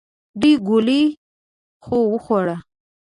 [0.41, 1.01] دوې ګولې
[1.83, 2.57] خو وخوره!